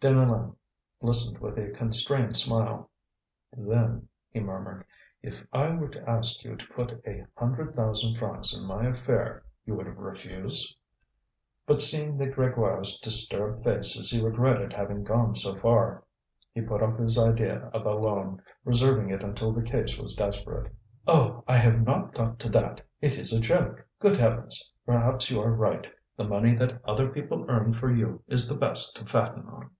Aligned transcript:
Deneulin 0.00 0.54
listened 1.00 1.38
with 1.38 1.56
a 1.56 1.70
constrained 1.70 2.36
smile. 2.36 2.90
"Then," 3.56 4.08
he 4.28 4.40
murmured, 4.40 4.84
"if 5.22 5.46
I 5.54 5.70
were 5.70 5.88
to 5.88 6.10
ask 6.10 6.44
you 6.44 6.54
to 6.56 6.68
put 6.68 7.00
a 7.06 7.24
hundred 7.36 7.74
thousand 7.74 8.16
francs 8.18 8.54
in 8.54 8.66
my 8.66 8.86
affair 8.86 9.44
you 9.64 9.74
would 9.76 9.86
refuse?" 9.96 10.76
But 11.66 11.80
seeing 11.80 12.18
the 12.18 12.26
Grégoires' 12.26 13.00
disturbed 13.00 13.64
faces 13.64 14.10
he 14.10 14.22
regretted 14.22 14.72
having 14.72 15.02
gone 15.02 15.34
so 15.36 15.54
far; 15.56 16.04
he 16.52 16.60
put 16.60 16.82
off 16.82 16.96
his 16.98 17.18
idea 17.18 17.70
of 17.72 17.86
a 17.86 17.94
loan, 17.94 18.42
reserving 18.64 19.10
it 19.10 19.22
until 19.22 19.52
the 19.52 19.62
case 19.62 19.96
was 19.96 20.16
desperate. 20.16 20.70
"Oh! 21.06 21.42
I 21.48 21.56
have 21.56 21.80
not 21.80 22.12
got 22.12 22.38
to 22.40 22.50
that! 22.50 22.82
it 23.00 23.16
is 23.16 23.32
a 23.32 23.40
joke. 23.40 23.86
Good 24.00 24.16
heavens! 24.18 24.72
Perhaps 24.84 25.30
you 25.30 25.40
are 25.40 25.52
right; 25.52 25.86
the 26.16 26.24
money 26.28 26.54
that 26.56 26.84
other 26.84 27.08
people 27.08 27.46
earn 27.48 27.72
for 27.72 27.90
you 27.90 28.22
is 28.26 28.46
the 28.48 28.58
best 28.58 28.94
to 28.96 29.06
fatten 29.06 29.46
on." 29.48 29.70